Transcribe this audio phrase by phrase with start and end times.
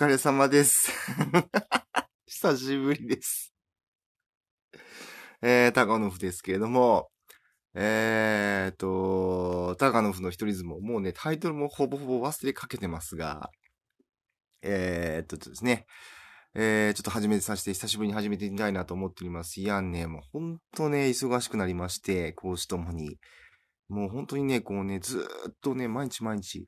[0.00, 0.90] お疲れ様です。
[2.24, 3.52] 久しぶりです。
[5.42, 7.10] えー、高野夫ですけれども、
[7.74, 13.50] えーっと、高野夫の一人相撲、もうね、タイトルもほぼほぼ忘れかけてますが、
[14.62, 15.84] えーっとですね、
[16.54, 19.60] えー、ちょっと始めさせて、久しぶりに始めてみたいなと思っております。
[19.60, 23.18] いやね、もうほんとね、忙しくなりまして、講師ともに。
[23.88, 26.64] もう本当にね、こうね、ずーっとね、毎日毎日、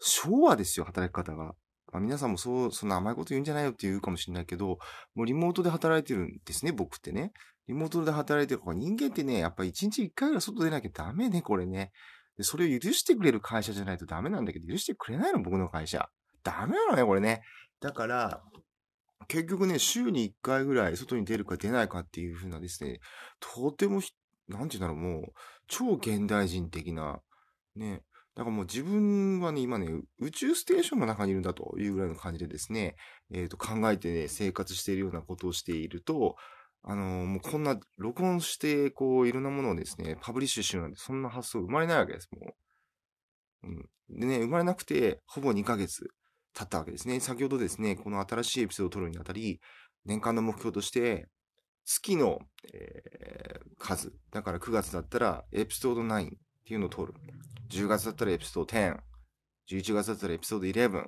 [0.00, 1.54] 昭和ですよ、働き方が。
[1.94, 4.78] まあ、皆さんもそう、そんな甘いこと言うんじゃないよって言うかもしれないけど、
[5.14, 7.30] もうリモートで働いてるんですね、僕ってね。
[7.68, 11.92] リモートで働いてるから、人間ってね、やっぱ一日一回ぐらい外出なきゃダメね、これね。
[12.36, 16.08] で、それを許してくれる会社じゃないとダメなんだけど、許してくれないの、僕の会社。
[16.42, 17.42] ダメなのね、これね。
[17.80, 18.42] だから、
[19.28, 22.98] 結局ね、週に一回ぐらい外に出るか出ないかっていう風なですね、
[23.38, 24.02] とても、
[24.48, 25.32] なんて言うんだろう、もう、
[25.68, 27.20] 超現代人的な、
[27.76, 28.02] ね。
[28.36, 32.96] だからもう自分はね、今ね、宇宙ステーションの中にいるんだというぐらいの感じでですね、
[33.32, 36.36] えっ、と、考えてね、生活しているようなことをしていると、
[36.82, 42.54] あのーもうこんな、録音して、こう、いろんなものをですね、パブリッシュしようなんて、そんな発想生まれないわけです、も
[43.62, 43.68] う。
[43.68, 43.70] う
[44.16, 44.18] ん。
[44.20, 46.10] でね、生まれなくて、ほぼ2ヶ月
[46.54, 47.20] 経ったわけですね。
[47.20, 49.60] 先ほどですね、この新しいエピソードを撮るにあたり、
[50.04, 51.28] 年間の目標として、
[51.84, 52.40] 月の、
[52.72, 54.12] えー数。
[54.30, 56.30] だから9月だったら、エピソード9っ
[56.64, 57.14] ていうのを撮る。
[57.74, 58.96] 10月だったらエピソード10。
[59.70, 61.04] 11月だったらエピソード11っ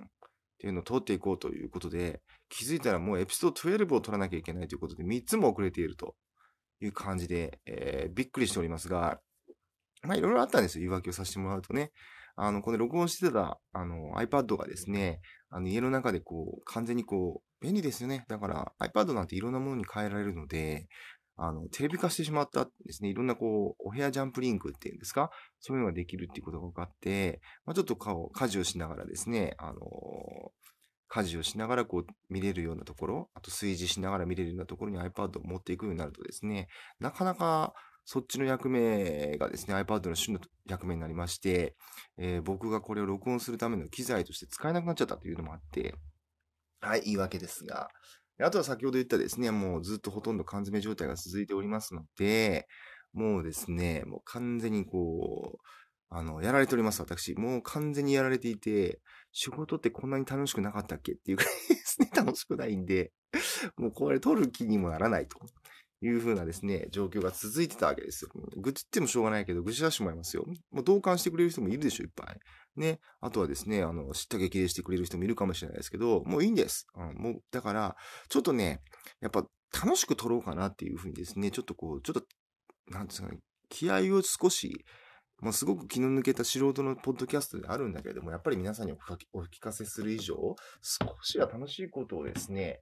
[0.59, 6.17] ていうのを撮っていこうということで、気づいたらもうエピソード12を撮らなきゃいけないということで、3つも遅れていると
[6.81, 9.21] いう感じで、えーびっくりしておりますが、
[10.03, 10.81] まあいろいろあったんですよ。
[10.81, 11.93] 言い訳をさせてもらうとね。
[12.37, 18.25] あの、この録音してた、あの、iPad がですね、あの、家の中でこう、完全にこう、便利ですよね。
[18.29, 20.87] だから iPad なんていろんなものに変えられるので、
[21.37, 23.11] あの、テレビ化してしまったですね。
[23.11, 25.31] いろんなこう、お部屋ジャンプリンクっていうんですか？
[25.61, 29.81] そういうのができるっていうことが分かって、まあ、ちょっと顔、家事をしながらですね、あの
[31.09, 36.69] 家事をしながらこう見れるようなところ、あと炊事しながら見れるようなところに iPad を持っていくようになるとですね、
[36.99, 37.75] なかなか
[38.05, 41.77] そっちの役目がですね、iPad の主の役目になりまして、
[42.19, 45.95] えー僕がこれを録音するための機材として使えなくなっちゃったというのもあって、
[46.81, 47.89] はい、言い訳ですが、
[48.41, 52.67] あとは先ほど言ったですね、もうずっとほとんど缶詰状態が続いておりますので、
[53.13, 55.67] もうですね、もう完全にこう、
[56.09, 57.35] あの、やられております、私。
[57.35, 59.01] もう完全にやられていて、
[59.33, 63.13] 仕事ってこんなに楽しくなかったっけっていうくらいですね、楽しくないんで、
[63.77, 65.39] もうこれ取る気にもならないと
[66.03, 68.31] いう風なですね、状況が続いてたわけですよ。
[68.57, 70.45] 愚痴ってもしょうがないけど、愚痴らしてもらいますよ。
[70.71, 72.39] もう同感してくれる人もいるでしょ、いっぱい。
[72.81, 73.01] ね。
[73.21, 76.87] あとはですね、あの、知った激励してくれる人もいるかもしれないですけど、もういいんです。
[76.95, 77.97] うん、もう、だから、
[78.29, 78.83] ちょっとね、
[79.21, 82.23] やっぱ楽しく撮ろうかなっていう風にですね、ちょっとこう、ちょっと、
[82.89, 83.39] なんですかね、
[83.69, 84.85] 気合を少し、
[85.41, 90.35] もうすごく気の抜けた素人のポッドキャストであるんだけれども、やっぱり皆さんにお聞きお聞かせする以上、
[90.81, 92.81] 少しは楽しいことをですね、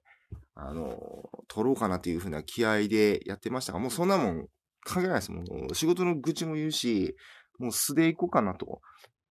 [0.53, 4.47] あの、撮ろうかなというふうな気合でやってましたが、もうそんなもん
[4.85, 5.31] 関係ないです。
[5.31, 7.15] もう仕事の愚痴も言うし、
[7.59, 8.81] もう素で行こうかなと。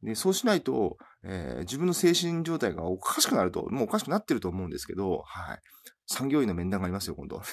[0.04, 5.60] で、そうしないと、えー自分の精神状態がおかしくなると、もうおかしくなってると思うんですけど、はい。
[6.06, 7.42] 産業医の面談がありますよ、今度。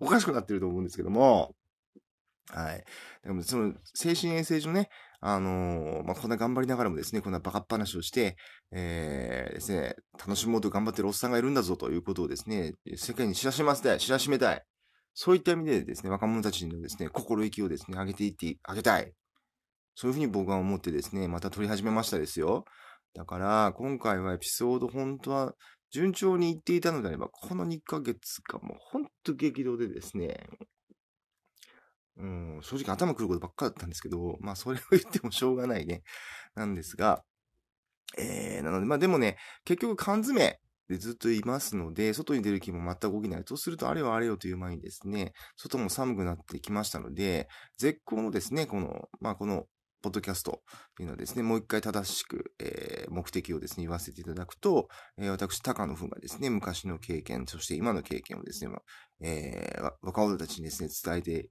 [0.00, 1.54] おかしくなってると思うんですけども、
[2.48, 2.84] はい。
[3.22, 8.36] でもその、精神衛生上ね、あのーまあ、こんな頑張りながらもですね、こんなバカっ話をして、
[8.72, 14.64] えーですね、楽しもうと頑張ってるおっさんがいるんだぞということをですね、世界に知らしめたい、知らしめたい。
[15.14, 19.12] そういった意味でですね、若者たちのですね、心意気をですね、上げていってあげたい。
[19.94, 22.64] そういうふうに僕は思ってですね、また撮り始めましたですよ。
[23.14, 25.54] だから、今回はエピソード、本当は
[25.90, 30.48] 順調にいっていたのであれば、この2ヶ月がもう本当激動でですね、
[32.16, 36.02] うん、正直頭くることばっかだったんですけど、まあそれを言ってもしょうがないね。
[36.56, 37.22] なんですが、
[38.18, 40.58] えー、なので、まあでもね、結局缶詰
[40.88, 43.42] でずっといますので、外に出る気も全く起きない。
[43.46, 47.48] そうすると、あれよあれよという前にですね、外も寒くなってきましたので、
[47.78, 49.66] 絶好のですね、この、まあこの、
[50.04, 50.60] ポッドキャスト
[50.96, 58.70] というのはですね、もう一回正しく、えー目的をですね、言わせていただくと、えー私、高野ふがですね、昔の経験、そして今の経験をですね、
[59.22, 61.48] えー若者たちにですね、伝えて、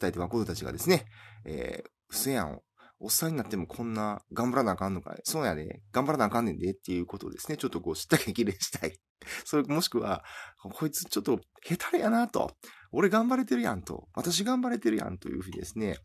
[0.00, 1.04] 伝えて若者たちがですね、
[1.44, 2.62] えー、不正案を、
[2.98, 5.20] おっさんになってもこんな頑張らなあかんのかい？
[5.24, 8.98] そうやで、頑張らなあかんねんでっていうことをですね、ちょっとこう知った激励したい。
[9.44, 10.24] それもしくは、
[10.58, 12.56] こいつちょっと下手れやなと。
[12.92, 14.08] 俺頑張れてるやんと。
[14.14, 15.96] 私頑張れてるやんというふうにですね、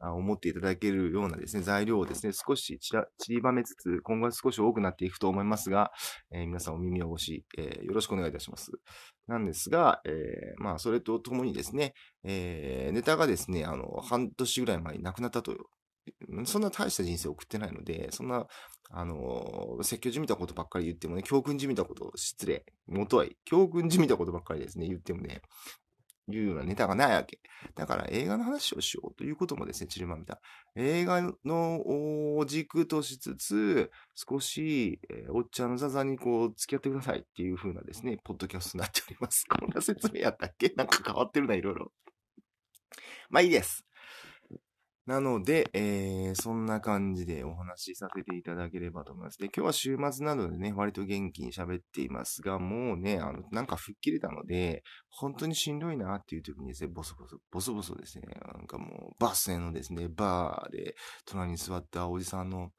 [0.00, 5.92] 思っていただけるようなですね、材料をですね、少し散りばめつつ、今後は少し多くなっていくと思いますが、
[6.32, 8.72] えー皆さんお耳汚し、えーよろしくお願いいたします。
[9.26, 11.94] なんですが、えーまあ、それとともにですね、
[12.24, 15.54] えネタがですね、あの、半年ぐらい前になくなったと
[16.44, 18.46] そんな大した人生送ってないので、そんな、
[18.90, 22.64] あの、説教じみたことばっかり言ってもね、教訓じみたこと、失礼。
[22.86, 23.36] もとい。
[23.44, 25.42] 教訓じみたことばっかりですね、言ってもね、
[26.28, 27.40] いうようなネタがないわけ。
[27.74, 30.40] だから映画の話をしようということもですね、チルマ見た。
[30.76, 39.44] 映画の軸としつつ、少し、えー、おっちゃんのザザにこう、付き合ってくださいっていう風なですね、ポッドキャストになっております。
[39.48, 40.72] こんな説明やったっけ？
[40.76, 41.92] なんか変わってるな、いろいろ。
[43.30, 43.84] まあいいです。
[45.06, 49.38] なので、えー、そんな感じでお話しさせていただければと思います。
[49.38, 62.70] で、今日は週末なのでね、割と元気に喋っていますが、もうね、あの、なんか吹っ切れたので、本当にしんどいなっていう時にですね、ボソボソ、ボソボソですね、なんかもう、バスへのですね、バーで、隣に座ったおじさんの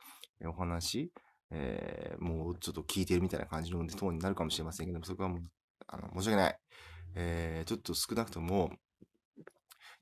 [0.46, 1.14] お話、
[1.52, 5.42] えー、もうちょっと聞いてるみたいな感じのトーンになるかもしれませんけども、そこはもう、
[5.88, 6.60] あの、申し訳ない。
[7.16, 8.72] えー、ちょっと少なくとも、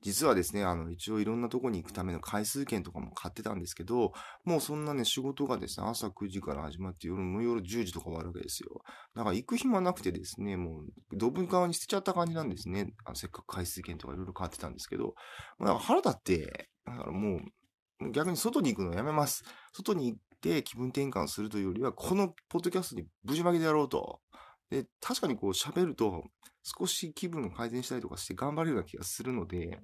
[0.06, 4.12] 実はですね、あの、一応いろんなとこに行くための回数券とかも買ってたんですけど、
[4.44, 8.84] もうそんなね、仕事がですね、朝9時から始まって夜、もう夜10時とか終わるわけですよ。
[9.16, 10.86] だから行く暇なくてですね、もう、
[11.18, 12.94] ドブ側に捨てちゃった感じなんですね。
[13.04, 15.16] あのせっかく回数券とかいろいろ買ってたんですけど、
[15.60, 17.38] だから腹立って、だからも
[18.02, 19.44] う、逆に外に行くのやめます。
[19.74, 24.20] 外に行って気分転換するというよりは、このポッドキャストにぶちまけてやろうと。
[24.70, 26.26] で、確かにこう喋ると、
[26.66, 29.80] 少し気分を改善したりとかして頑張れるような気がするので、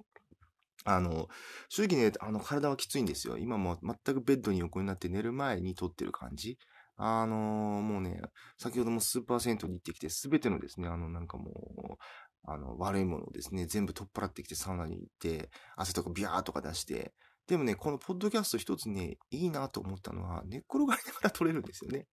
[0.84, 1.28] あの、
[1.68, 3.38] 正直ね、あの、体はきついんですよ。
[3.38, 6.58] 今も全くベッドに横になって寝る前に撮ってる感じ。
[6.96, 8.20] あのー、もうね、
[8.58, 11.96] 先ほどもスーパー銭湯に行ってきて、すべてのですね、あの、なんかもう、
[12.44, 17.12] あの、悪いものをですね、全部取っ払ってきてサウナに行って、汗とかビャーとか出して、
[17.46, 22.06] でもね、このポッドキャスト一つね、いいなと思ったのは、寝っ転がりながら撮れるんですよね。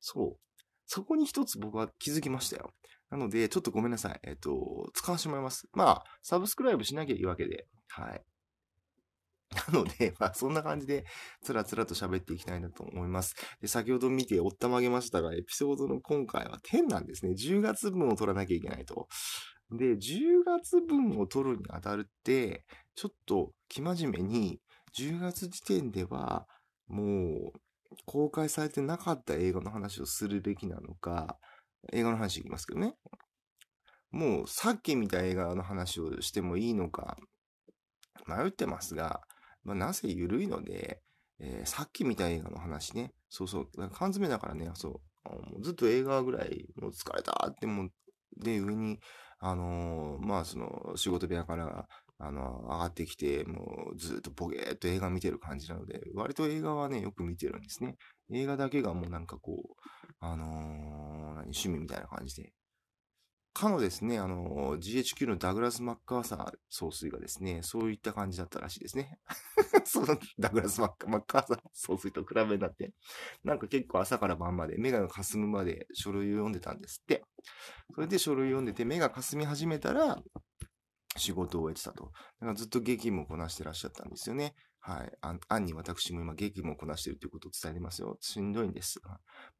[0.00, 0.58] そう。
[0.86, 2.70] そこに一つ僕は気づきましたよ。
[3.12, 4.20] なので、ちょっとごめんなさい。
[4.22, 5.68] えっ、と、使わせてもらいます。
[5.74, 8.24] まあ、サブスクライブしなきゃいいわけで、はい。
[9.70, 11.04] なので、 まあそんな感じで、
[11.42, 13.34] つらつらと喋っていきたいなと思います。
[13.60, 17.32] で、先ほど見ておったまげましたが、エピソードの今回は10なんですね。
[17.32, 19.08] 10月分を取らなきゃいけないと。
[19.70, 24.58] で、10月分を取るにあたるって、ちょっと生真面目に、
[24.98, 26.46] 10月時点では、
[26.86, 27.60] もう、
[28.06, 31.38] 公開されてなかった映画の話をするべきなのか、
[31.92, 32.94] 映画の話いきますけどね。
[34.10, 37.16] もう、さっき見た映画の話をしてもいいのか、
[38.26, 39.22] 迷ってますが、
[39.64, 41.00] まあ、なぜ緩いので、
[41.40, 45.00] えー、さっき見た映画の話ね、そうそう、缶詰だからね、そ
[45.58, 47.90] う、ずっと映画ぐらい、もう疲れたってもう、
[48.36, 49.00] で、上に、
[49.38, 51.88] あのー、まあ、その、仕事部屋から、
[52.18, 57.96] あの、上がってきて、もうずっとボゲーっと映画見てる感じなので、割と映画はね、よく見てるんですね。
[58.30, 60.48] 映画だけがもうなんかこう、あのー、
[61.42, 62.52] 趣味みたいな感じで
[63.52, 69.18] かのですね、あの、GHQ のダグラス・マッカーサー総帥がですね、そういった感じだったらしいですね。
[69.84, 72.92] そのダグラス・マッカーサー総帥と比べになって、
[73.44, 77.24] なんか結構朝から晩まで目が霞むまで書類を読んでたんですって。
[77.94, 80.22] それで書類を読んでて目が霞み始めたら、
[81.18, 82.04] 仕事を終えてたと。
[82.04, 84.54] だからずっと劇務をこなしてらっしゃったんですよね。
[84.84, 85.12] はい。
[85.20, 88.18] あ暗に私も今劇務をこなしているということを伝えてますよ。
[88.20, 89.00] しんどいんです。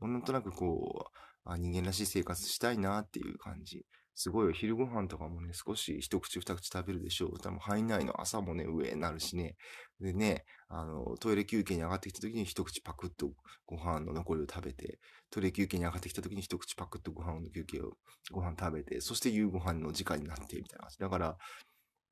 [0.01, 3.87] もうなんとなくこう、あ、人間らしい生活したいなっていう感じ。
[4.15, 4.53] すごいよ。
[4.53, 7.39] 昼ご飯とかもね、少し一口二口食べるでしょう。
[7.39, 9.55] 多分入んないの朝もね、上になるしね。
[10.01, 13.31] でね、あの、トイレ休憩に上がってきた時に一口パクッと
[13.65, 14.99] ご飯の残りを食べて、
[15.31, 17.93] トイレ休憩に上がってきた時に一口パクッとご飯の休憩を、
[18.33, 20.99] ご飯食べて、そして夕ご飯の時間になってみたいな感じ。
[20.99, 21.39] だから、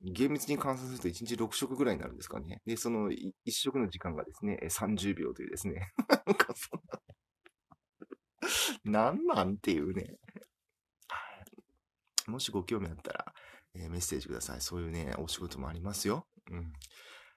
[0.03, 2.61] 厳密に換算すると1日6食ぐらいになるんですかね。
[2.65, 5.91] で、その1食の時間がですね、30秒というですね。
[6.25, 6.81] なんかそん
[8.91, 10.17] ななんなんていうね。
[12.27, 13.33] もしご興味あったら、
[13.75, 14.61] えー、メッセージください。
[14.61, 16.27] そういうね、お仕事もありますよ。
[16.49, 16.73] うん。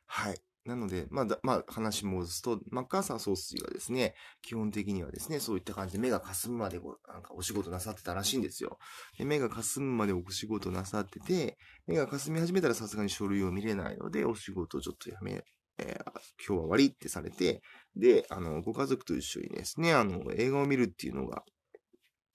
[0.06, 0.40] はい。
[0.66, 8.78] なので、まあ、まあ、話戻すと、マッカーサー総帥がですね、基本的にはですね、そういった感じで目が霞むまでなんかお仕事なさってたらしいんですよ。
[9.18, 15.44] で目が霞むまでお仕事なさってて、目が霞み始めたらさすがに書類を見れないので、お仕事をちょっとやめ
[15.78, 16.11] えー、
[16.47, 17.61] 今日は終わりってされて、
[17.97, 21.42] で、あの、ご家族と一緒にですね、あの、映画を見るっていうのが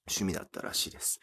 [0.09, 1.19] 趣味だったらしいです。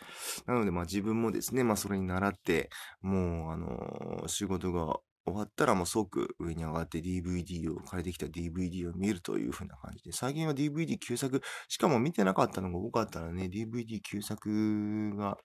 [0.47, 2.71] なので、まあ自分もですね、まあそれに習って、
[3.03, 4.97] もう、あの、仕事が
[5.27, 15.39] 終わったらもう即上に上がって DVD を、借りてきた DVD を見るという風な感じで、最近は DVD 旧作、しかも見てなかったのが多かったらね、DVD 旧作が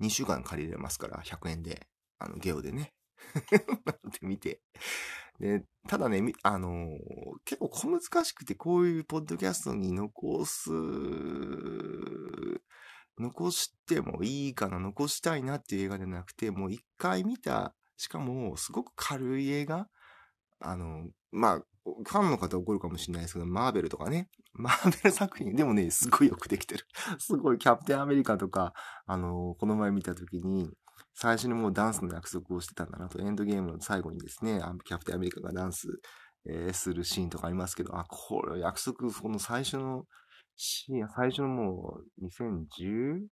[0.00, 2.92] 2週間借りれますから、100円で、あの、ゲオでね。
[4.20, 4.60] で見て、
[5.40, 6.96] で、ただね、あのー、
[7.44, 10.70] 結構小難しくて、こういうポッドキャストに残す、
[13.18, 19.88] 残してもいいかな、残したいなっていう映画じゃなくて、もう一回見た、しかもすごく軽い映画？
[20.60, 24.28] あの、まあ、ファンの方怒るかもしれないですけど、マーベルとかね。
[24.54, 26.86] マーベル作品、でもね、すごいよくできてる。
[27.18, 28.72] すごい、キャプテンアメリカとか、
[29.06, 30.70] あの、この前見たときに、
[31.12, 36.00] 最初にもうダンスの約束をしてたんだなと、エンドゲームの最後にですね、キャプテンアメリカがダンス、
[36.46, 40.06] えー、するシーンとかありますけど、あ、これ約束、この最初の
[40.56, 43.26] シーン、最初のもう、2010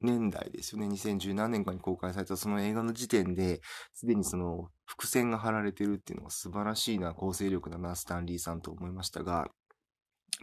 [0.00, 0.86] 年代ですよね。
[0.88, 3.60] 2010何年かに公開されたその映画の時点で、
[3.92, 9.48] すでにその伏線が張られてるっていうのが素晴らしいな、構成力だな、スタンリーさんと思いましたが、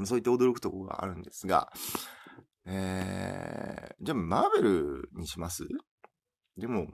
[0.03, 1.71] そういった驚くところがあるんですが、
[2.65, 5.67] えー、じゃあマーベルにします？
[6.57, 6.87] でも、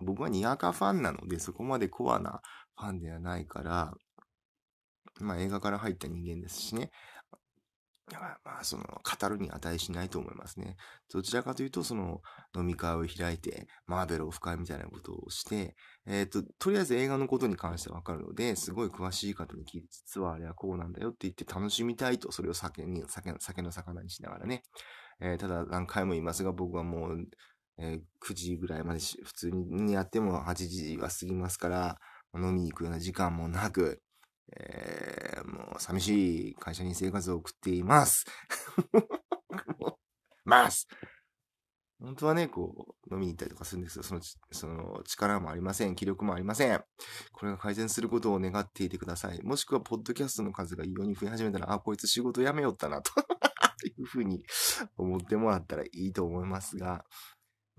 [0.00, 2.42] 僕はにわかファンなので、そこまでコアな
[2.76, 3.94] ファンではないから、
[5.20, 6.90] まあ映画から入った人間ですしね。
[8.18, 10.76] まあ、その、語るに値しないと思いますね。
[11.12, 12.20] どちらかというと、その、
[12.56, 15.76] 飲み会を開いて、マーベルオフ会みたいなことをして、
[16.06, 24.62] えっ、ー、と、とりあえず映画のことに関してわかるので、すごい詳しい方に聞いて、実はあれはこうなんだよって言って楽しみたいと、それを酒に、酒酒の魚にしながらね。
[25.20, 27.26] えー、ただ、何回も言いますが、僕はもう、
[27.78, 31.98] えー、9時ぐらいまで普通にやっても8時は過ぎますから、
[32.34, 34.02] 飲みに行くような時間もなく、
[34.56, 38.24] えー、もう寂しい会社に生活を送っています。
[40.44, 40.88] ます。
[42.00, 44.02] 本当はね、こう、飲みに行ったりとかするんですよ。
[44.02, 45.94] その、その力もありません。
[45.94, 46.82] 気力もありません。
[47.32, 49.42] これが改善することを願っていてください。
[49.42, 53.12] もしくは、ポッドキャストの数が異様に増え始めたら、あ、こいつ仕事辞めよったな、と
[53.86, 54.44] いうふうに
[54.96, 57.04] 思ってもらったらいいと思いますが、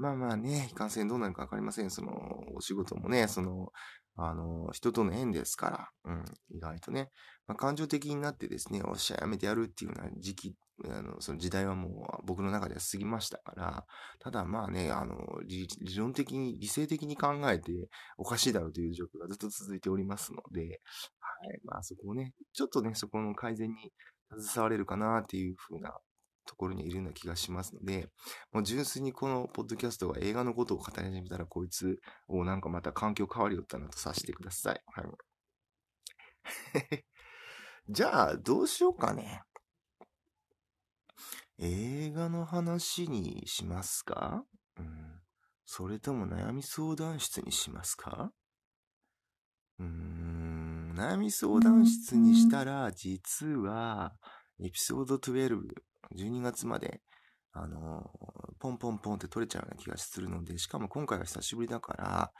[0.01, 1.91] まあまあね、いかんせんどうなるかわかりません。
[1.91, 2.11] その、
[2.55, 3.71] お仕事もね、その、
[4.17, 7.09] あの、人との縁ですから、うん、意外とね、
[7.47, 10.55] まあ、感情的になってですね、おっしゃやめてやるっていうような時期、
[10.89, 13.85] あの、その時代はもう僕の中では過ぎましたから、
[14.17, 15.15] ただまあね、あの、
[15.45, 17.71] 理論的に、理性的に考えて
[18.17, 23.91] おかしいだろうという状況がずっと続いておりますので、はい、まあそこをね、ちょっとね、そこの改善に
[24.39, 25.93] 携われるかなっていうふうな
[26.51, 28.09] ところにいるような気がしますので、
[28.51, 34.81] もう純粋にこのポッドキャストが映画のことを語り始めたら、こいつをなんかまた環境変わりよったなとさせてください。
[34.87, 35.05] はい。
[37.89, 39.41] じゃあ、どうしようかね。
[41.57, 44.43] 映画の話にしますか？
[44.77, 45.21] うん。
[45.65, 48.31] それとも悩み相談室にしますか？
[49.79, 50.93] うーん。
[50.95, 54.13] 悩み相談室にしたら、実は、
[54.59, 55.59] エピソード12、
[56.17, 57.01] 12月まで、
[57.53, 58.09] あの
[58.59, 62.31] ポンポンポンって取れちゃうような気がするので、しかも今回は久しぶりだから、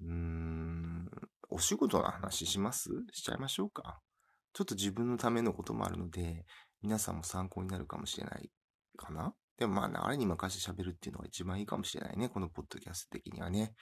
[0.00, 1.10] うーん、
[1.48, 2.90] お仕事の話します？
[3.12, 4.00] しちゃいましょうか。
[4.52, 6.44] ちょっと自分のためのこともあるので、
[6.82, 8.50] 皆さんも参考になるかもしれない
[8.96, 9.34] かな？
[9.58, 12.28] でもまあ、あれに任せて喋るっていうのが一番いいかもしれないね。
[12.28, 13.72] このポッドキャスト的にはね。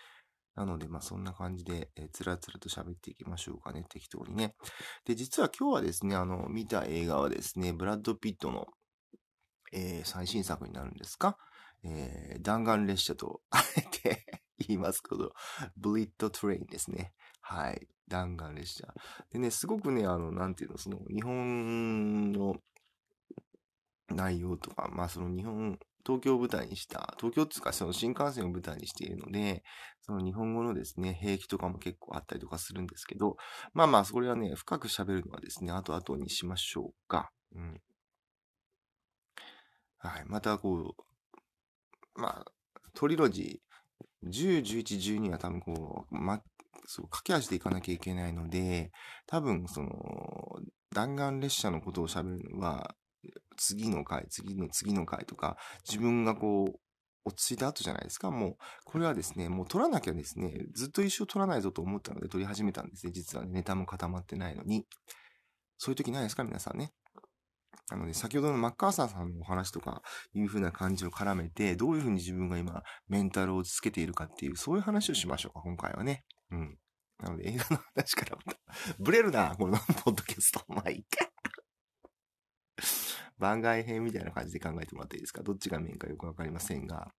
[0.54, 3.85] なので、まあそんな感じで、えー、つらつらと喋っていきましょうかね。
[3.88, 4.54] 適当にね。
[5.04, 8.66] で、実は今日はですね、あの、見た映画はですね、ブラッド・ピットの
[9.75, 11.37] えー、最新作になるんですか？
[11.83, 14.25] えー、弾丸列車と、 あえて
[14.66, 15.33] 言いますけど、
[15.76, 17.12] ブレット・トレインですね。
[17.40, 17.88] はい。
[18.09, 18.95] 弾丸列車。
[19.31, 22.57] でね、すごくね、あの、なんていうの、その、日本の
[24.09, 29.62] 内容とか、まあ、その日本、東京を舞台にした、東京っていうかその新幹線を舞台にしているので、
[30.02, 33.37] その日本語のですね、表記とかも結構あったりとかするんですけど、
[33.73, 37.31] まあまあ、それはね、深く喋るのはですね、後々にしましょうか。
[37.54, 37.81] うん。
[40.08, 40.25] はい。
[40.26, 40.94] またこ
[42.16, 42.52] う、まあ、
[42.94, 46.42] トリロジー、10、11、12は多分こう、ま、
[46.87, 48.92] そう、駆け足でいかなきゃいけないので、
[49.26, 49.90] 多分その、
[50.94, 52.94] 弾丸列車のことを喋るのは、
[53.56, 55.56] 次の回、次の次の回とか、
[55.88, 56.80] 自分がこう、
[57.25, 58.30] 落ち着いた後じゃないですか。
[58.30, 63.12] もう、これはですね、もう撮らなきゃですね、ずっと一生撮らないぞと思ったので撮り始めたんですね。
[63.12, 64.87] 実は、ね、ネタも固まってないのに。
[65.78, 66.44] そういう時ないですか？
[66.44, 66.92] 皆さんね。
[67.91, 76.25] なので、先ほどのマッカーサーさんのお話とかいうふうな感じを絡めて、どういうふうに自分が今、メンタルを落ち着けているかっていう、そういう話をしましょうか、今回はね。
[76.50, 76.79] うん。
[77.23, 78.59] なので、映画の話からまた、
[78.99, 80.64] ブレるな、このポッドキャスト。
[80.69, 81.29] まあ、いいか。
[83.38, 85.43] 番外編みたいな感じで考えてもらっていいですか？
[85.43, 87.12] どっちがメインかよくわかりませんが。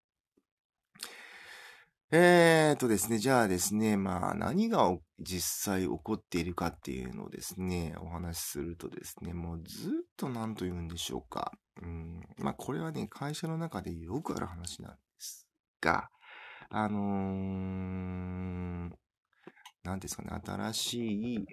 [2.12, 11.52] えーとですね、じゃあですね、まあ何が実際起こっているかっていうのをですね、お話しするとですね、もうずっと何と言うんでしょうか。
[11.82, 15.48] うん、まあこれはね、会社の中でよくある話なんです
[15.82, 16.10] が、
[16.70, 18.90] あのー、
[19.84, 21.46] なんですかね、新しい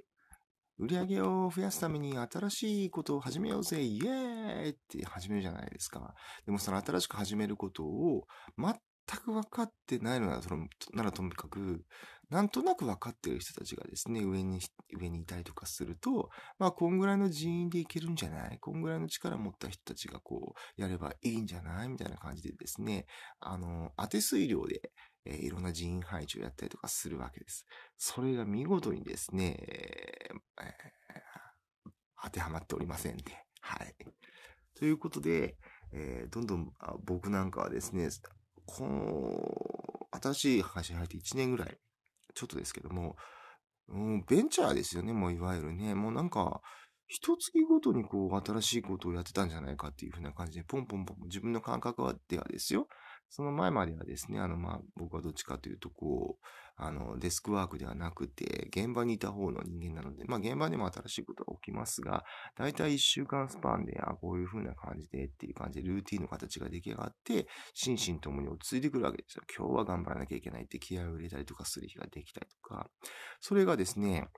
[0.78, 6.14] 売り上げを増やすために新しいことを始めようぜ、イエーイって始めるじゃないですか。
[6.44, 11.84] でもその新しく始めることを待っ全く分かってないのなら、そのならともかく、
[12.30, 14.60] なんとなく分かってる人たちがですね、上に、
[14.98, 23.06] 上にいたりとかすると、まあ、こんぐらいの人員でいけるんじゃないこんぐらいの力を持った人たちがこう、やればいいんじゃないみたいな感じでですね、
[23.40, 24.92] あの、当て推量で、
[25.26, 27.66] えー、いろんな人員配置をやったりとかするわけです。
[27.98, 30.70] それが見事にですね、えー、
[32.24, 33.22] 当てはまっておりませんね。
[33.60, 33.94] はい。
[34.74, 35.56] ということで、
[35.92, 36.72] えー、どんどん
[37.04, 38.08] 僕なんかはですね、
[38.66, 41.76] この、新しい会社に入って1年ぐらい、
[42.34, 43.16] ちょっとですけども、
[43.88, 45.94] うん、ベンチャーですよね、もういわゆるね。
[45.94, 46.60] もうなんか、
[47.08, 52.86] 一月ごとにこう、新しいことをやってたんじゃないかっていうふうな感じで、ポンポンポン、自分の感覚ではですよ。
[53.34, 56.46] その前まではですね、あの、まあ、僕はどっちかというと、こう、
[56.76, 62.24] あの、デスクワークではなくて、現場にいた方の人間なので、まあ、現場でも新しいことが起きますが、
[62.58, 69.44] だいたい一週間スパンで、あ、こういう風な感じでっていう感じで、ルーティンの形が出来上がって、心身ともに落ち着いてくるわけですよ。
[69.56, 72.90] 今日は頑張らなきゃいけないって気合を入れたりとかする日ができたりとか、
[73.40, 74.28] それがですね、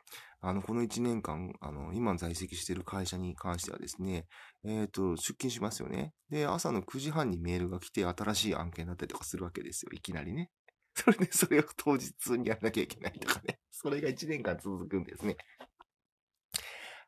[0.46, 4.26] あの、この1年間、あの、今在籍している会社に関してはですね、
[4.62, 6.12] えっ、ー、と、出勤しますよね。
[6.28, 9.92] で、朝の9時半にメールが来て、新しい案件だったりとかするわけですよ。
[9.94, 10.50] いきなりね。
[10.94, 13.58] それで、それを当日にやらなきゃいけないとかね。
[13.70, 15.38] それが1年間続くんですね。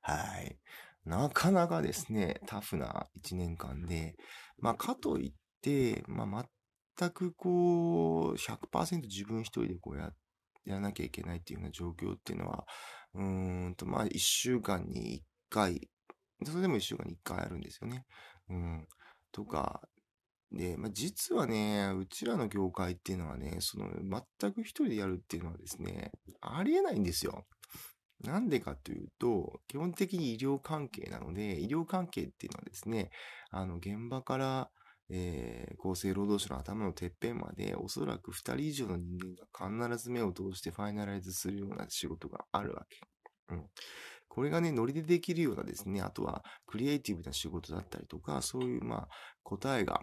[0.00, 0.58] はい。
[1.04, 4.16] なかなかですね、タフな1年間で、
[4.58, 6.48] まあ、かといって、まあ、
[6.98, 10.10] 全くこう、100%自分一人でこうや、
[10.64, 12.64] やらなきゃいけないっていうような状況っていうのは、
[13.16, 13.22] う
[13.70, 15.88] んと、まあ、一週間に一回、
[16.44, 18.04] それでも一週間に一回あるんですよね。
[18.50, 18.88] うん。
[19.32, 19.80] とか、
[20.52, 23.88] で、まあ、実はね、うちらの業界っていうのはね、その、
[24.40, 27.46] 全く一人でやるっていうのはですね、ありえないんですよ。
[28.24, 33.10] なんでかというと、基本的に医療関係なので、医療関係っていうのはですね、
[33.50, 34.70] あの、現場から、
[35.08, 39.18] えー、厚生労働省の頭のてっぺんまで、おそらく2人以上の人
[39.60, 43.00] 間が必ず目を通してファイナライズするような仕事があるわけ。
[43.50, 43.70] うん。
[44.28, 49.08] これがね、ノリでできるようなですね、あとはクリエイティブな仕事だったりとか、そういう、まあ、
[49.42, 50.02] 答えが、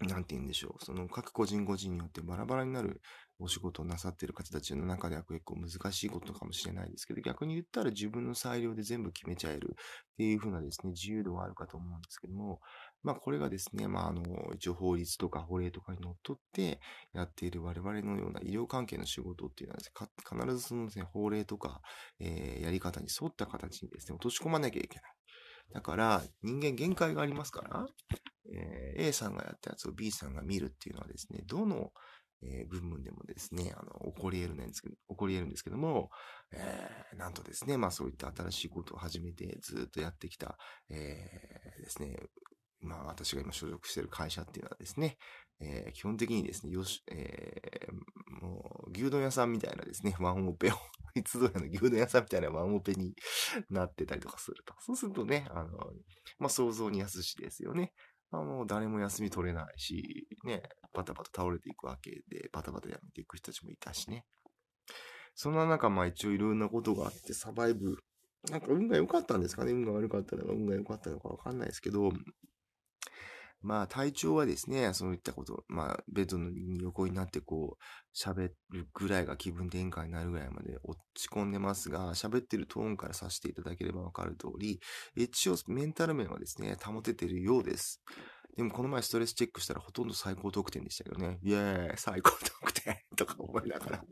[0.00, 0.84] なんて言うんでしょう。
[0.84, 3.00] その各個人個人によってバラバラになる
[3.38, 12.60] お仕事をなさっている方たちの中では結構難しいことかもしれないですけど、逆に言ったら自分の裁量で全部決めちゃえるっていう風なですね、自由度はあるかと思うんですけども、
[13.04, 14.22] まあこれがですね、まああの、
[14.54, 16.80] 一応法律とか法令とかにのっとって
[17.12, 20.08] やっている我々のような医療関係の仕事っていうのはですね、
[20.44, 21.80] 必ずそのですね、法令とか、
[22.18, 25.12] えー、やり方に沿った形にですね、落とし込まなきゃいけない。
[25.72, 27.86] だから、人間限界がありますから、
[28.52, 31.92] えー、A さんがやったやつを B さんが見るっていうのはですね、どの、
[32.42, 36.10] えー、部分でもですね、あの、起こり得るんですけど、起こり得るんですけども、
[36.52, 40.58] えー、なんとですね、まあそういった新しいことを始めてずっとやってきた、
[40.90, 42.16] えー、ですね、
[42.84, 45.16] まあ私が今所属している会社っていうのはですね、
[45.60, 50.74] えー、基本的にですね、よし、えー、もう、牛丼屋さんみたいなですね、ワンオペを、
[51.14, 53.14] いつぞやの牛丼屋さんみたいなワンオペに
[53.70, 54.74] なってたりとかすると。
[54.80, 55.68] そうするとね、あの、
[56.38, 57.92] まあ想像に安しですよね。
[58.30, 64.24] まあの、誰も休み取れないし、ね、バタバタ倒れていくわけで、バタバタやめていく人たちもいたしね。
[65.34, 67.96] そんな中、まあ一応いろんなことがあって、サバイブ、
[68.50, 72.12] なんか運が良かったんですかね運が悪かったのか、運が良かったのかわかんないですけど、
[73.64, 76.50] まあ体調はですね、そういったこと、まあベッドの
[76.82, 84.80] 横になってこう喋るぐらいが気分転換になるぐらいまで落ち込んでますが、喋ってるトーンからさせていただければわかる通り、
[85.16, 88.02] 一応メンタル面はですね、保ててるようです。
[88.54, 91.38] でもこの前ストレスチェックしたらほとんど最高得点でしたけどね。
[91.42, 94.04] イェーイ、最高得点とか思いながら。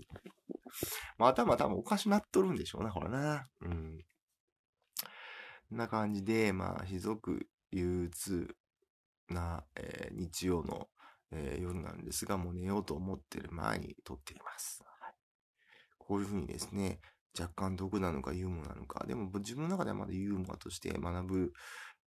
[1.18, 3.46] まあ頭多分おかしなっとるんでしょうな、ほらな。
[3.60, 3.68] う。
[3.68, 3.98] ん
[5.76, 8.54] な感じで、まあ、ひどく憂鬱
[9.28, 10.88] な、えー、日曜の、
[11.30, 14.82] えー、夜なんですが、もう寝ようと思ってる前に撮っています。
[15.00, 15.14] はい、
[15.98, 17.00] こういうふうにですね、
[17.38, 21.52] 若干毒なのかユーモアなのか、でも自分の中ではまだユーモアとして学ぶ、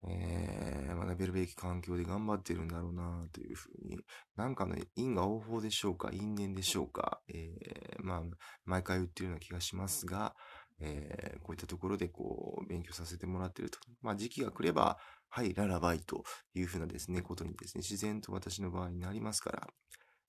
[0.09, 3.99] えー、学べるべき環境で頑張ってるんだろうなというふうに、
[4.37, 8.23] なんかの因果応報でしょうか、因縁でしょうか、えー、まあ、
[8.65, 10.35] 毎回言ってるような気がしますが、
[10.81, 13.79] えー、こういったところでこう、勉強させてもらってると。
[14.01, 14.99] まあ、時期が来れば、
[15.35, 19.67] はい、ララバイというふうなですね、ことにですね、自然と私の場合になりますから、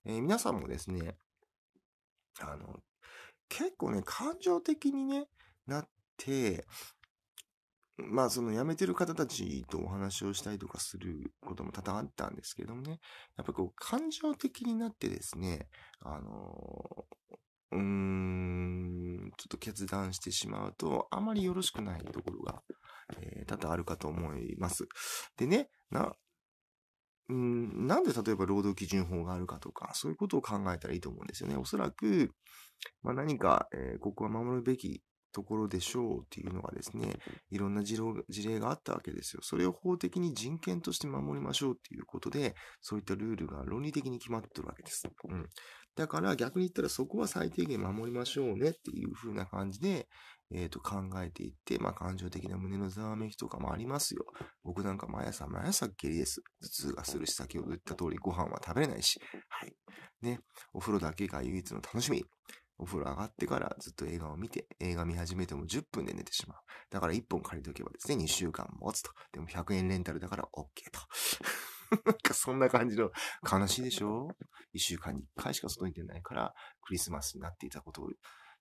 [0.05, 1.17] えー、皆さんもですね、
[2.39, 2.79] あの、
[3.49, 5.25] 結構ね、感情的にね、
[5.67, 6.65] なって、
[7.97, 12.99] まあその辞めてる方たちとお話をしたりとかすることも多々あったんですけどもね、
[13.35, 15.67] やっぱこう感情的になってですね、
[15.99, 17.05] あの
[17.73, 22.61] うーん、ちょっと決断してしまうと、あまりよろしくないところが、
[23.21, 24.87] えー、多々あるかと思います。
[25.37, 26.13] でね、な、
[27.31, 31.55] ん、なんで例えば労働基準法があるかとか、そういうことを考えたらいいと思うんですよね。
[31.55, 32.31] おそらく、
[33.01, 35.01] まあ、何か、えー、ここは守るべき
[35.33, 37.15] ところでしょうっていうのがですね、
[37.49, 39.41] いろんな事例があったわけですよ。
[39.41, 45.07] それを法的に人権として守りましょうっていうことで、そういったルールが論理的に決まってるわけです。
[45.27, 45.49] うん。
[45.95, 50.07] だから逆に言ったらそこは最低限守りましょうねっていう風な感じで、
[50.51, 54.25] え、ー、と考えていって、まあ感情的な胸のざわめきとかもありますよ。
[54.63, 56.43] 僕なんか毎朝毎朝下痢です。
[56.61, 59.19] 頭痛がするし、先ほど言った通りご飯は食べれないし。
[59.49, 59.73] はい。
[60.21, 60.39] ね。
[60.73, 62.23] お風呂だけが唯一の楽しみ。
[62.77, 66.57] お風呂上がってからずっと映画を見て、映画見始めても10分で寝てしまう。
[66.89, 69.11] だから1本借りておけばですね、2週間持つと。
[69.31, 70.99] でも100円レンタルだから OK と。
[72.05, 73.11] なんかそんな感じの
[73.49, 74.29] 悲しいでしょ
[74.73, 78.09] ?1 週間に1回しか外に出ないから、クリスマスになっていたことを、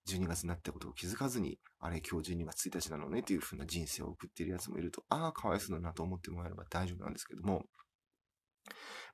[0.09, 7.65] 12月になったことを気づかずに、あれ今日12月1日なのねという風な人生を送っているやつもいると、ああ、かわいそうだなと思ってもらえれば大丈夫なんですけども、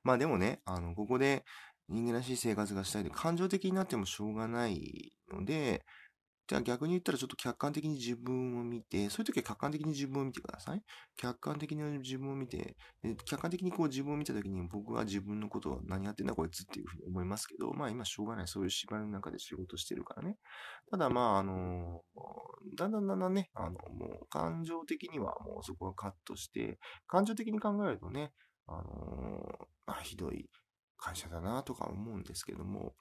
[0.03, 1.45] まあでもね、あの、ここで
[1.89, 5.85] 人間らしい生活がしたいで感情的になってもしょうがないので、
[6.49, 10.81] じゃあ逆に言ったらちょっと客観的に自分を見て、そういう時は客観的に自分を見てください。
[11.15, 12.75] 客観的に自分を見て、
[13.23, 18.47] 客観的にこう自分を見た時に僕は自分のことを何やってんだこいつっていうふうに思いますけど、まあ今しょうがない。
[18.47, 20.37] そういう縛りの中で仕事してるからね。
[20.89, 22.01] ただまああの、
[22.75, 28.31] だんだんだんだんね、あの、もう感情的にはもうそこはカットして、感情的に考えるとね、
[28.65, 30.49] あのまあひどい
[30.97, 32.95] 会社だなとか思うんですけども、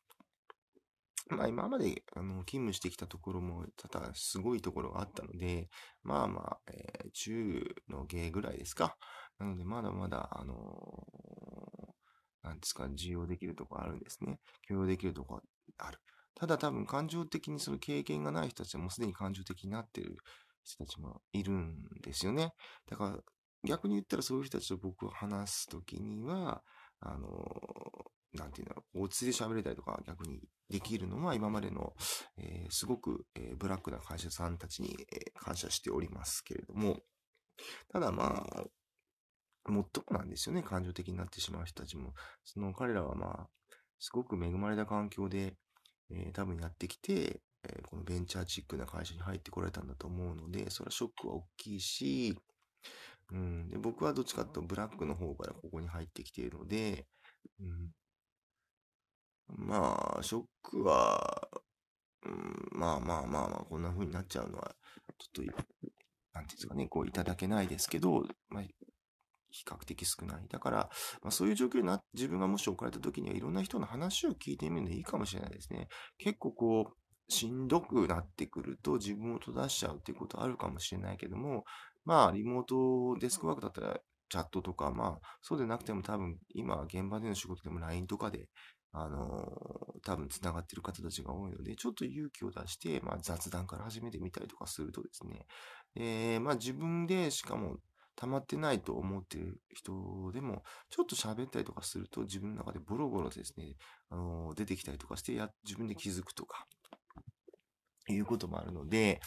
[1.30, 5.68] まあ今まであの勤務してきたところもただすごいところがあったので、
[6.02, 8.96] まあまあ、えー、中の芸ぐらいですか。
[9.38, 14.38] なのでまだまだ、あのー、なんですか、需要できるとこあるんですね。
[14.68, 15.40] 許容できるとこ
[15.78, 15.98] ある。
[16.34, 20.16] ただ多分感情的にその経験がない人たちはもうすでに感情的になってる
[20.64, 22.52] 人たちもいるんですよね。
[22.88, 23.18] だから
[23.64, 26.62] 逆に言ったらそういう人たちと僕が話すときには、
[27.00, 27.28] あの
[28.34, 31.94] なんていうんだろう、落ち着いて喋れたりとか逆にできるのは今までの、
[32.36, 37.00] えー、すごく、えー、ブラックな会社さんたちに、えー、感謝しておりますけれども、
[37.92, 38.46] ただま
[39.66, 42.12] あ、もっともなんですよね、感情的になってしまう人たちも。
[42.44, 43.48] その彼らはまあ、
[43.98, 45.54] すごく恵まれた環境で、
[46.10, 52.38] えー、多分やってきて、えー、このベンチャーチックな会社に入ってこられたんだと思うので、それはショックは大きいし、
[53.32, 57.06] うん、で僕はどっちかというとブラックの方からここに入ってきているので、
[57.60, 57.90] うん、
[59.56, 61.48] まあ、ショックは、
[62.24, 64.74] うん、まあまあまあまあ、こんな風になっちゃうのは、
[65.18, 65.52] ちょっと、
[66.34, 68.62] なんていうんですかね、こういただけないですけど、まあ、
[69.50, 70.46] 比較的少ない。
[70.48, 70.76] だから、
[71.22, 75.88] まあ、そういう状況にな、自分がもし置かれた時にはいろんな人の話を聞いてみるのいいかもしれないですね。
[76.18, 81.64] 結構こう、しんどくなってくると自分を閉ざしちゃうっていうことあるかもしれないけども、
[82.04, 88.48] まあ、リモートデスクワークだったら、チャットとか、まあ、そうでなくても多分、今、現場での仕事でも LINE とかで
[88.92, 95.46] あのー、多分繋がってる方たちが多いので、ちょっと勇気を出して、まあ、雑談から始めてみたりとかするとですね、
[95.96, 97.76] えー、まあ自分でしかも
[98.16, 99.92] 溜まってないと思ってる人
[100.32, 103.76] でも、ちょっと喋ったりとかすると自分の中でボロボロですね、
[104.10, 106.66] あのー、出てきたりとかしてや、自分で気づくとか、
[108.10, 109.20] いうこともあるので、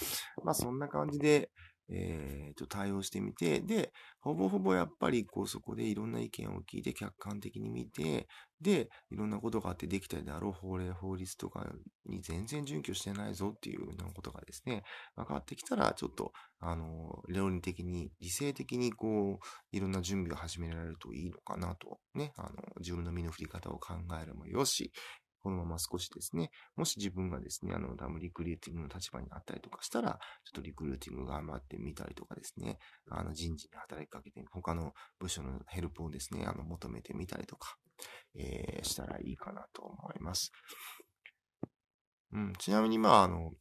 [0.43, 1.51] まあそんな感じで、
[1.91, 8.27] えー、と対応してみて、で、ほぼほぼやっぱりこうそこでいろんな意見を聞いて客観的に見て、
[8.61, 11.67] で、いろんなことがあってできたであろう法令、法律とか
[12.05, 14.83] に全然準拠してないぞっていうようなことがですね、
[15.15, 24.91] 分かってきたら、ちょっと、あの、論理的に、理性的にこう、いろんな準備を始められるといいのかなと、ね、あの、自分の身の振り方を考えるもよし、
[25.41, 32.77] このまま少しですね、もし自分がですね、あの、ダムリクルーティングの立場にあったりとかしたら、ちょっとリクルーティング頑張ってみたりとかですね、
[33.09, 37.75] あの、人事に働きかけて、他の部署のヘルプをですね、あの、求めてみたりとか、
[38.35, 40.51] えー、したらいいかなと思います。
[42.33, 43.51] うん、ちなみに、まあ、あの、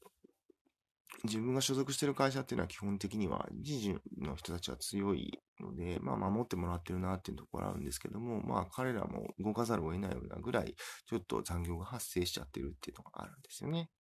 [1.25, 10.75] 自分が所属してる会社っていうのは基本的には人事の人たちは強いので、まあ守ってもらってるなっていうところあるんですけども、まあ彼らも動かざるを得ないようなぐらい、
[11.07, 13.91] ちょっと残業が発生しちゃってるっていうのがあるんですよね。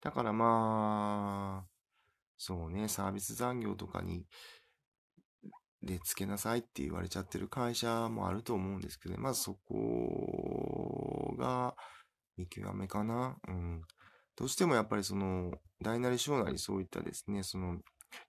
[0.00, 1.68] だからまあ、
[2.38, 4.24] そうね、サービス残業とかに、
[5.82, 11.74] で、つけなさいって言われちゃってる会社もあると思うんですけど、まずそこが
[12.36, 13.36] 見極めかな。
[13.48, 13.82] うん。
[14.38, 17.78] どうしてもやっぱりその、大なり小なりそういったですね、その、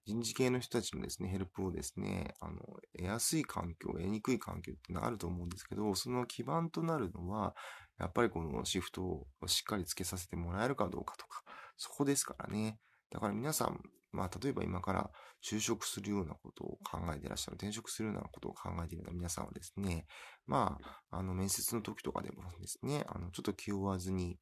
[0.06, 2.58] 人事系の人たちのですね、ヘルプをですね、あの、
[2.98, 7.56] 得やすい環境、得にくい環境ってのがあると思うんですけど、その基盤となるのは、
[8.00, 11.44] やっぱりこのシフトをしっかりつけさせてもらえるかどうかとか、
[11.78, 12.80] そこですからね。
[13.12, 13.80] だから皆さん、
[14.12, 15.12] まあ、例えば今から
[15.44, 20.08] 就職するようなことを考えていらっしゃる、転職するようなことを考えているような皆さんはですね、
[20.48, 20.78] ま
[21.12, 24.38] あ、あの、面接の時とかでもですね、あの、ちょっと気負わずに、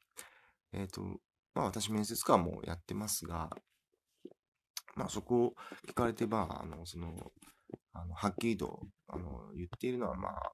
[0.73, 1.19] えっ、ー、と、
[1.57, 3.49] まあ、私面接官もやってますが、
[4.95, 5.53] まあ、そこを
[5.87, 7.31] 聞かれて、まあ、の、その、
[7.93, 10.51] あの、はっきりと、あの、言っているのは、まあ、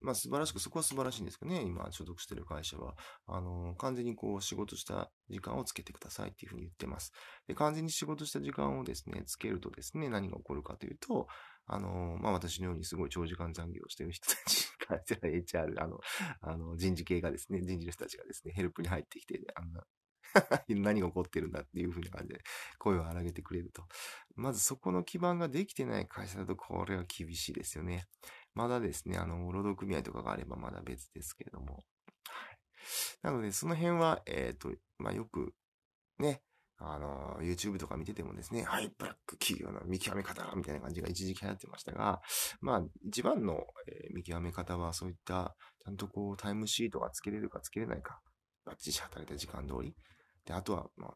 [0.00, 2.94] まあ素晴らしく、そこは素晴らしいんですけどね、今所属してる会社は。
[3.26, 7.12] あの、完全にこう仕事した時間をつけてくださいっていうふうに言ってます。
[7.48, 11.26] で、完全に仕事した時間をですね、つけるとですね、何が起こるかというと、
[11.66, 15.98] あの、まあ私のようにすごい長時間残業してる人たちから、 HR、あの、
[16.42, 19.82] あの、人事系がですね、人事の人たちがですね、ヘルプに入ってきて、あんな、
[20.68, 22.42] 何が起こってるんだっていう風な感じで
[22.78, 23.84] 声を荒げてくれると。
[24.36, 28.06] まずそこの基盤ができてない会社だとこれは厳しいですよね。
[28.54, 31.84] まだですね、あの、労働組合とかがあればまだ別ですけれども。
[33.22, 35.54] なので、その辺は、えっ、ー、と、まあ、よく、
[36.18, 36.42] ね、
[36.78, 42.20] あの、YouTube とか見ててもですね、はい、ブラック企業の見極め方みたいな感じが一時期流行ってましたが、
[42.60, 48.20] まあ、一番の、え、見極め方はそういった、ちゃんとこう、タイムシートがつけれるかつけれないか、
[48.64, 49.94] バッチリ働いた時間通り。
[50.48, 51.14] で、あとは、まあ、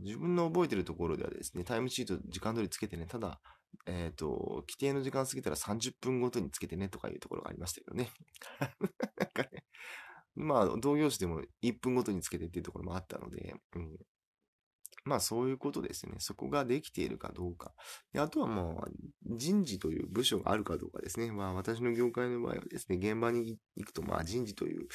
[0.00, 3.40] 自分の覚えてるところではですね、タイムシート時間通りつけてね、ただ、
[3.86, 8.10] えっ、ー、と、規定の時間過ぎたら30分ごとにつけてねとかいうところがありましたけどね。
[9.18, 9.64] なんかね、
[10.36, 13.96] まあ、同業種でも1分ごとにつけてっていうところもあったので、うん、
[15.04, 16.14] まあそういうことですね。
[16.18, 17.72] そこができているかどうか。
[18.12, 21.32] であとはもう人事という部署があるかどうかですね。
[21.32, 24.86] まあ私の業界の場合はですね、現場に行くとまあ人事という、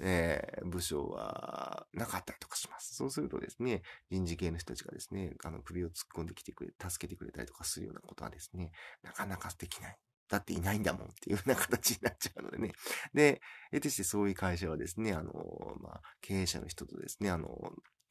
[0.00, 2.94] えー、部署はなかったりとかします。
[2.94, 9.96] そうするとですね、人事系の人たちがですね、あの首を突っ込んできてくれ、助けてくれたりとかするようなことはですね、なかなかできない。
[10.30, 12.72] だっていないんだもんっていうような形になっちゃうのでね。
[13.12, 13.40] で、
[13.72, 15.32] 得てしてそういう会社はですね、あの、
[15.80, 17.48] まあ、経営者の人とですね、あの、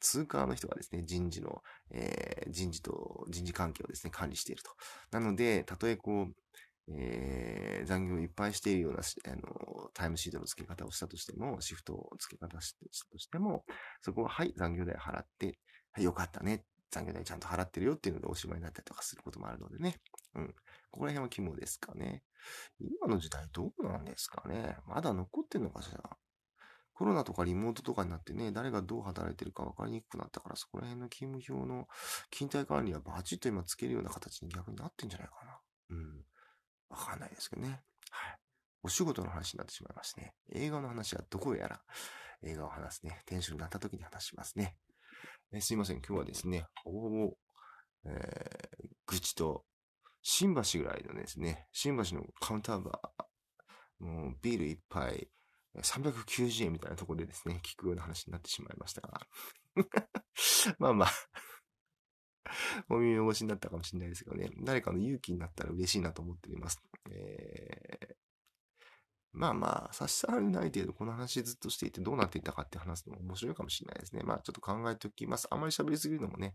[0.00, 4.70] 通貨の人がですね、人事の、えー、人事と人事関係をですね、管理していると。
[5.10, 6.34] なので、たとえこう、
[6.92, 12.78] えー、残業をいっぱいしているような、あの、タイムシートの付け方をしたとしても、シフトを付け方した
[13.10, 13.64] としても、
[14.00, 15.58] そこは、はい、残業代払って、
[15.92, 16.64] はい、よかったね。
[16.90, 19.96] 残業代ちゃんと払ってるよっていうのでおしまいになったりとかすることもあるのでね。
[20.34, 20.48] うん。
[20.90, 22.22] ここら辺は肝ですかね。
[22.80, 24.76] 今の時代どうなんですかね。
[24.86, 26.00] まだ残ってんのかしら。
[27.00, 31.88] コロナとかリモートとかになってね、誰がどう働いてるか分かりにくくなったから、そこら辺の勤務表の
[32.30, 35.58] 勤怠管理はバチッと今つけるような形に逆になってんじゃないかな。
[35.88, 36.24] うん。
[36.90, 37.80] わかんないですけどね。
[38.10, 38.38] はい。
[38.82, 40.34] お仕事の話になってしまいましてね。
[40.52, 41.80] 映画の話はどこやら
[42.42, 43.22] 映画を話すね。
[43.24, 44.76] テンションになった時に話しますね。
[45.54, 46.02] えすいません。
[46.06, 47.36] 今日はですね、ほぼほぼ、
[48.04, 49.64] えー、愚痴と、
[50.20, 55.30] 新橋ぐらいのですね、新橋のカウンターバー、もうビール一杯、
[55.76, 59.20] 390円みたいなところでですね、聞くような話になってしまいましたが。
[60.78, 61.10] まあまあ
[62.88, 66.82] お耳汚しになったかもしれないですけどね、誰かの勇気になったら嬉しいなと思っております。
[67.10, 68.16] え
[69.40, 74.22] まあまあ、差し障りない程度この話ずっとしていてどうなっていたかって話すのも面白いかもしれないですね。
[74.22, 75.48] まあちょっと考えておきます。
[75.50, 76.52] あまり喋りすぎるのもね、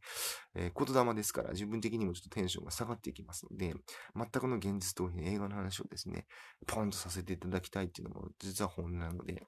[0.54, 3.74] えー、言霊ですから自分的にもちょっとテンションが下がっていきますので、
[4.16, 6.28] 全くの現実逃避の映画の話をですね、
[6.68, 9.48] ポンとさせていただきたいっていうのも実は本音なので、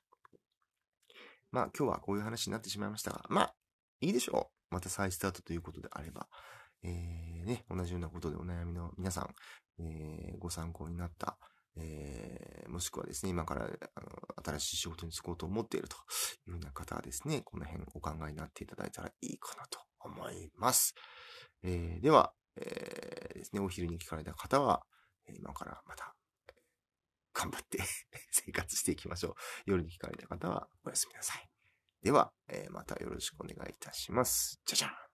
[1.52, 3.54] まあ今日はこういう話になってしまいましたが、まあ
[4.02, 4.74] いいでしょう。
[4.74, 6.28] また再スタートということであれば、
[6.84, 9.30] えー、ね、同じようなことでお悩みの皆さん、
[9.80, 11.38] えー、ご参考になった
[11.80, 14.10] えー、もしくはですね、今からあの
[14.46, 15.96] 新しい仕事に就こうと思っていると
[16.48, 20.96] いうような方はですね、この辺お考えになっていただいたらいいかなと思います。
[21.64, 24.84] えー、では、えー、ですね、お昼に聞かれた方は、
[25.36, 26.16] 今からまた
[27.34, 27.80] 頑張って
[28.32, 29.36] 生活していきましょう。
[29.66, 31.50] 夜に聞かれた方はおやすみなさい。
[32.02, 34.62] では、え、またよろしくお願いいたします。
[34.66, 35.07] じゃじゃん